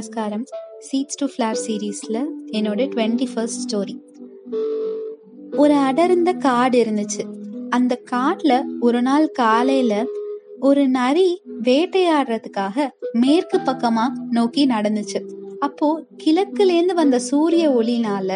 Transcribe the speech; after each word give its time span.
நமஸ்காரம். 0.00 0.44
Seeds 0.86 1.18
to 1.20 1.26
flower 1.30 1.58
சீரீஸில் 1.62 2.18
என்னோட 2.58 2.84
டுவெண்ட்டி 2.92 3.26
ஃபர்ஸ்ட் 3.32 3.62
ஸ்டோரி 3.64 3.94
ஒரு 5.62 5.74
அடர்ந்த 5.88 6.30
காடு 6.44 6.76
இருந்துச்சு. 6.84 7.22
அந்த 7.70 7.94
காட்டில் 8.12 8.56
ஒரு 8.80 9.00
நாள் 9.02 9.26
காலையில் 9.40 10.08
ஒரு 10.68 10.82
நரி 10.96 11.26
வேட்டையாடுறதுக்காக 11.68 12.86
மேற்கு 13.22 13.58
பக்கமா 13.68 14.06
நோக்கி 14.38 14.64
நடந்துச்சு. 14.66 15.20
அப்போ 15.58 15.88
கிழக்குலேருந்து 16.22 16.96
வந்த 17.02 17.20
சூரிய 17.30 17.66
ஒளினால 17.80 18.30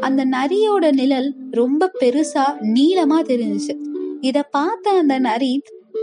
அந்த 0.00 0.22
நரியோட 0.36 0.90
நிழல் 1.00 1.30
ரொம்ப 1.60 1.90
பெருசா 2.02 2.46
நீளமா 2.76 3.20
தெரிஞ்சுச்சு. 3.32 3.76
இத 4.20 4.42
பார்த்த 4.58 4.98
அந்த 5.02 5.16
நரி 5.30 5.54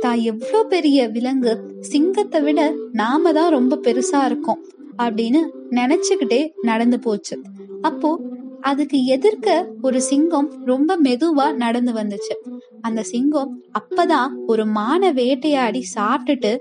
தான் 0.04 0.20
எவ்வளோ 0.32 0.60
பெரிய 0.74 1.00
விலங்கு 1.16 1.54
சிங்கத்தை 1.92 2.40
விட 2.42 2.60
நாம 3.00 3.32
தான் 3.38 3.54
ரொம்ப 3.56 3.80
பெருசா 3.86 4.20
இருக்கோம். 4.26 4.60
அப்படின்னு 5.00 5.42
நினைச்சுக்கிட்டே 5.72 6.50
நடந்து 6.62 7.00
போச்சு. 7.00 7.36
அப்போ 7.82 8.20
அதுக்கு 8.62 9.06
எதிர்க்க 9.06 9.68
ஒரு 9.82 10.02
சிங்கம் 10.02 10.50
ரொம்ப 10.66 10.98
மெதுவா 11.04 11.54
நடந்து 11.54 11.92
வந்துச்சு. 11.94 12.36
அந்த 12.82 13.04
சிங்கம் 13.04 13.64
அப்பதான் 13.80 14.32
ஒரு 14.48 14.66
மான 14.66 15.12
வேட்டையாடி 15.12 15.84
சாப்பிட்டுட்டு 15.96 16.52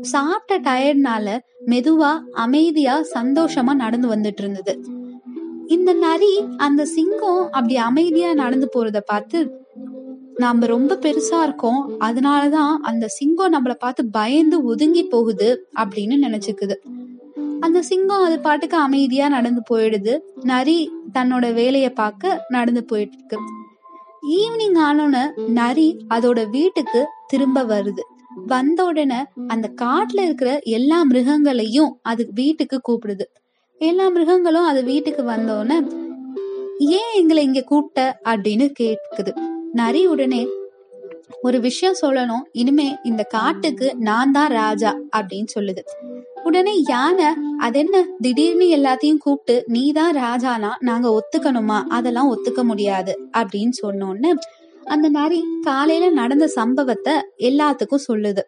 சாப்பிட்ட 0.00 0.56
டயர்னால 0.70 1.26
மெதுவா 1.66 2.12
அமைதியா 2.32 3.02
சந்தோஷமா 3.14 3.74
நடந்து 3.74 4.08
வந்துட்டு 4.08 4.42
இருந்தது. 4.42 4.74
இந்த 5.66 5.92
நரி 5.92 6.44
அந்த 6.56 6.84
சிங்கம் 6.84 7.44
அப்படி 7.50 7.76
அமைதியா 7.76 8.34
நடந்து 8.34 8.68
போறத 8.74 9.00
பார்த்து 9.06 9.38
நாம 10.36 10.66
ரொம்ப 10.66 10.92
பெருசா 10.94 11.38
இருக்கோம் 11.42 11.80
அதனாலதான் 12.00 12.74
அந்த 12.82 13.08
சிங்கம் 13.08 13.52
நம்மள 13.52 13.74
பார்த்து 13.74 14.02
பயந்து 14.10 14.64
ஒதுங்கி 14.64 15.04
போகுது 15.04 15.48
அப்படின்னு 15.76 16.16
நினைச்சுக்குது. 16.22 16.76
அந்த 17.64 17.82
சிங்கம் 17.82 18.22
அது 18.22 18.36
பாட்டுக்கு 18.40 18.76
அமைதியா 18.76 19.28
நடந்து 19.28 19.62
போயிடுது. 19.70 20.12
நரி 20.42 20.78
தன்னோட 21.14 21.52
வேலைய 21.52 21.92
பார்க்க 21.92 22.44
நடந்து 22.48 22.84
போயிட்டு 22.84 23.16
இருக்கு 23.18 23.38
ஈவினிங் 24.38 24.78
ஆனோன்னு 24.88 25.22
நரி 25.60 25.86
அதோட 26.10 26.50
வீட்டுக்கு 26.50 27.06
திரும்ப 27.26 27.62
வருது. 27.64 28.02
வந்த 28.46 28.84
உடனே 28.84 29.18
அந்த 29.46 29.66
காட்டுல 29.82 30.20
இருக்கிற 30.20 30.50
எல்லா 30.62 30.98
மிருகங்களையும் 31.04 31.92
அது 32.02 32.22
வீட்டுக்கு 32.34 32.80
கூப்பிடுது. 32.88 33.26
எல்லா 33.80 34.08
மிருகங்களும் 34.08 34.64
அது 34.64 34.84
வீட்டுக்கு 34.84 35.22
வந்தோடனே 35.22 35.78
ஏன் 36.78 37.12
எங்களை 37.14 37.42
இங்க 37.44 37.60
கூப்பிட்ட? 37.60 38.20
அப்படின்னு 38.24 38.66
கேட்குது. 38.80 39.32
நரி 39.72 40.06
உடனே 40.06 40.40
ஒரு 41.42 41.60
விஷயம் 41.60 41.94
சொல்லணும். 42.02 42.42
இனிமே 42.52 42.96
இந்த 43.02 43.22
காட்டுக்கு 43.22 43.96
நான் 43.98 44.30
தான் 44.30 44.50
ராஜா 44.50 44.96
அப்படின்னு 45.16 45.46
சொல்லுது. 45.58 45.78
உடனே 46.44 46.82
யானை 46.88 47.24
அது 47.58 47.78
என்ன? 47.78 48.06
திடீர்னு 48.20 48.64
எல்லாத்தையும் 48.64 49.18
கூப்பிட்டு 49.18 49.64
நீ 49.66 49.92
தான் 49.92 50.16
ராஜானா? 50.16 50.70
நாங்க 50.78 51.20
ஒத்துக்கணுமா? 51.20 51.82
அதெல்லாம் 51.88 52.36
ஒத்துக்க 52.36 52.62
முடியாது. 52.62 53.28
அப்படின்னு 53.38 53.70
சொன்னோன்னு 53.82 54.32
அந்த 54.84 55.08
நரி 55.08 55.44
காலையில 55.60 56.10
நடந்த 56.10 56.46
சம்பவத்தை 56.46 57.12
எல்லாத்துக்கும் 57.38 58.06
சொல்லுது. 58.12 58.40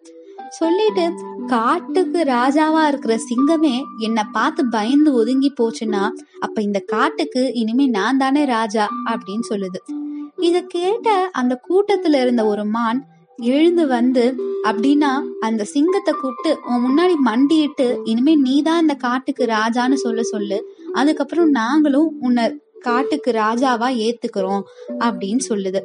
சொல்லிட்டு 0.49 1.13
காட்டுக்கு 1.47 2.23
ராஜாவா 2.23 2.87
இருக்கிற 2.87 3.17
சிங்கமே 3.17 3.83
என்னை 3.99 4.23
பார்த்து 4.33 4.69
பயந்து 4.71 5.13
ஒதுங்கி 5.13 5.53
போச்சுன்னா 5.61 6.11
அப்ப 6.41 6.63
இந்த 6.63 6.79
காட்டுக்கு 6.79 7.53
இனிமே 7.53 7.87
நான் 7.87 8.17
தானே 8.17 8.45
ராஜா? 8.45 8.89
அப்படின்னு 9.11 9.41
சொல்லுது. 9.51 10.06
இத 10.37 10.61
கேட்ட 10.61 11.31
அந்த 11.33 11.61
கூட்டத்துல 11.69 12.21
இருந்த 12.21 12.47
ஒரு 12.47 12.65
மான் 12.65 13.07
எழுந்து 13.37 13.87
வந்து 13.87 14.35
அப்படின்னா 14.65 15.11
அந்த 15.41 15.65
சிங்கத்தை 15.65 16.15
கூப்பிட்டு 16.15 16.61
உன் 16.69 16.85
முன்னாடி 16.85 17.15
மண்டிட்டு 17.27 18.01
இனிமே 18.05 18.35
நீதான் 18.35 18.81
இந்த 18.81 18.95
காட்டுக்கு 18.95 19.45
ராஜான்னு 19.45 19.95
சொல்ல 19.95 20.23
சொல்லு. 20.23 20.65
அதுக்கப்புறம் 20.93 21.51
நாங்களும் 21.51 22.17
உன்னை 22.21 22.61
காட்டுக்கு 22.81 23.31
ராஜாவா 23.31 23.89
ஏத்துக்கிறோம் 23.97 24.63
அப்படின்னு 24.99 25.39
சொல்லுது. 25.49 25.81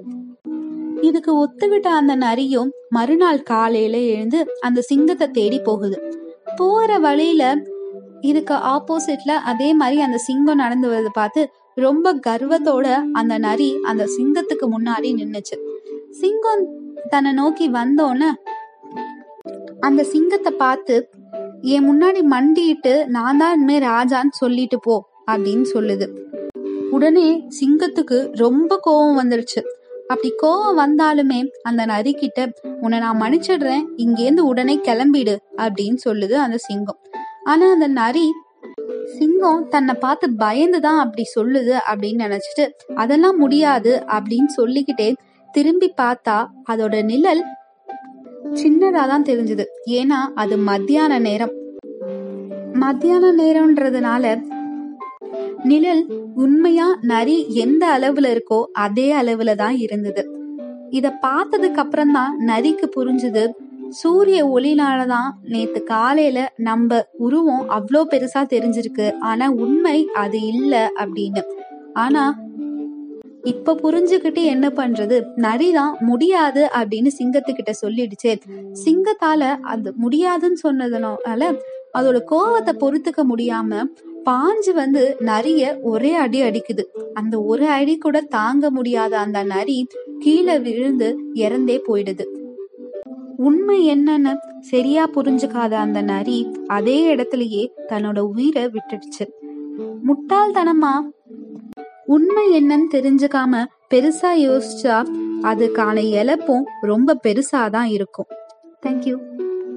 இதுக்கு 1.02 1.32
ஒத்துவிட்ட 1.46 1.88
அந்த 1.88 2.16
நரியும் 2.16 2.72
மறுநாள் 2.90 3.44
காலையில 3.44 3.98
எழுந்து 3.98 4.48
அந்த 4.62 4.82
சிங்கத்தை 4.82 5.32
தேடி 5.32 5.60
போகுது. 5.60 6.02
போற 6.56 6.98
வழியில 6.98 7.62
இதுக்கு 8.22 8.54
ஆப்போசிட்ல 8.54 9.30
அதே 9.30 9.74
மாதிரி 9.74 10.02
அந்த 10.02 10.18
சிங்கம் 10.18 10.56
நடந்து 10.56 10.90
வரதை 10.90 11.12
பார்த்து 11.14 11.50
ரொம்ப 11.78 12.14
கர்வத்தோட 12.28 12.88
அந்த 13.14 13.38
நரி 13.38 13.70
அந்த 13.84 14.04
சிங்கத்துக்கு 14.16 14.66
முன்னாடி 14.76 15.10
நின்னுச்சு. 15.20 15.56
சிங்கம் 16.22 16.64
தன்னை 17.10 17.32
நோக்கி 17.34 17.70
வந்தோன்னு 17.70 18.30
அந்த 19.80 20.04
சிங்கத்தை 20.04 20.52
பார்த்து 20.58 20.96
என் 21.62 21.88
முன்னாடி 21.90 22.22
மண்டிட்டு 22.34 23.06
நான் 23.06 23.38
தான் 23.38 23.56
இனிமே 23.56 23.78
ராஜான்னு 23.80 24.34
சொல்லிட்டு 24.40 24.80
போ 24.80 24.96
அப்படின்னு 25.32 25.66
சொல்லுது. 25.74 26.08
உடனே 26.90 27.28
சிங்கத்துக்கு 27.60 28.18
ரொம்ப 28.34 28.78
கோபம் 28.78 29.20
வந்துருச்சு. 29.22 29.62
அப்படி 30.08 30.30
கோவம் 30.44 30.80
வந்தாலுமே 30.84 31.40
அந்த 31.62 31.86
நரி 31.86 32.14
கிட்ட 32.14 32.50
உன்னை 32.82 33.00
நான் 33.00 33.22
மன்னிச்சிடுறேன். 33.22 33.84
இங்கேருந்து 33.98 34.44
உடனே 34.52 34.80
கிளம்பிடு 34.88 35.36
அப்படின்னு 35.58 36.00
சொல்லுது 36.08 36.34
அந்த 36.46 36.58
சிங்கம். 36.58 37.00
ஆனா 37.44 37.72
அந்த 37.72 37.88
நரி 37.88 38.26
சிங்கம் 39.18 39.64
தன்னை 39.70 39.94
பார்த்து 40.00 40.26
பயந்துதான் 40.40 41.00
அப்படி 41.04 41.24
சொல்லுது 41.36 41.74
அப்படின்னு 41.90 42.26
நினைச்சிட்டு 42.28 42.66
அதெல்லாம் 42.96 43.38
முடியாது 43.38 43.94
அப்படின்னு 44.18 44.52
சொல்லிக்கிட்டே 44.60 45.10
திரும்பி 45.50 45.90
பார்த்தா 46.02 46.38
அதோட 46.72 46.96
நிழல் 47.04 47.44
சின்னதா 48.62 49.04
தான் 49.08 49.28
தெரிஞ்சது. 49.30 49.66
ஏன்னா 50.00 50.20
அது 50.34 50.56
மத்தியான 50.70 51.20
நேரம். 51.20 51.54
மத்தியான 52.74 53.26
நேரம்ன்றதுனால 53.34 54.26
நிழல் 55.64 56.04
உண்மையா 56.36 56.88
நரி 57.12 57.38
எந்த 57.56 57.84
அளவுல 57.98 58.30
இருக்கோ 58.36 58.60
அதே 58.86 59.08
அளவுல 59.14 59.56
தான் 59.56 59.78
இருந்தது. 59.78 60.24
இத 60.90 61.10
பார்த்ததுக்கு 61.26 61.82
அப்புறம் 61.84 62.12
தான் 62.12 62.34
நரிக்கு 62.48 62.88
புரிஞ்சுது 62.98 63.44
சூரிய 63.92 64.46
ஒளினால 64.48 65.06
தான் 65.06 65.42
நேத்து 65.44 65.84
காலையில 65.84 66.54
நம்ம 66.58 67.08
உருவம் 67.18 67.70
அவ்வளோ 67.70 68.02
பெருசா 68.12 68.42
தெரிஞ்சிருக்கு. 68.46 69.18
ஆனா 69.20 69.50
உண்மை 69.50 70.08
அது 70.14 70.42
இல்ல 70.42 70.92
அப்படின்னு. 71.00 71.42
ஆனா 71.94 72.24
இப்ப 73.44 73.74
புரிஞ்சுக்கிட்டு 73.74 74.44
என்ன 74.44 74.70
பண்றது? 74.70 75.22
நரிதான் 75.38 75.94
முடியாது 76.00 76.70
அப்படின்னு 76.74 77.12
சிங்கத்துக்கிட்ட 77.20 77.72
சொல்லிடுச்சு. 77.82 78.32
சிங்கத்தால 78.86 79.58
அது 79.62 79.94
முடியாதுன்னு 79.96 80.58
சொன்னதுனால 80.64 81.52
அதோட 81.94 82.18
கோவத்தை 82.32 82.74
பொறுத்துக்க 82.80 83.22
முடியாம 83.24 83.82
பாஞ்சு 84.26 84.74
வந்து 84.74 85.18
நரிய 85.20 85.80
ஒரே 85.82 86.14
அடி 86.14 86.42
அடிக்குது. 86.42 86.84
அந்த 87.14 87.42
ஒரு 87.42 87.66
அடி 87.68 87.98
கூட 87.98 88.22
தாங்க 88.22 88.70
முடியாத 88.70 89.20
அந்த 89.20 89.44
நரி 89.44 89.88
கீழே 90.20 90.60
விழுந்து 90.60 91.10
இறந்தே 91.36 91.82
போயிடுது. 91.88 92.26
உண்மை 93.48 93.78
என்னன்னு 93.94 94.32
சரியா 94.62 95.04
புரிஞ்சுக்காத 95.16 95.74
அந்த 95.86 96.00
நரி 96.02 96.40
அதே 96.68 96.98
இடத்துலயே 97.16 97.64
தன்னோட 97.90 98.20
உயிரை 98.20 98.64
விட்டுடுச்சு. 98.66 99.26
முட்டாள்தனமா? 100.08 100.94
உண்மை 102.06 102.46
என்னன்னு 102.58 102.88
தெரிஞ்சுக்காம 102.92 103.64
பெருசா 103.94 104.32
யோசிச்சா 104.46 104.98
அதுக்கான 105.44 105.98
இழப்பும் 106.12 106.66
ரொம்ப 106.82 107.20
பெருசாதான் 107.24 107.90
இருக்கும். 107.98 108.30
தேங்க்யூ 108.86 109.16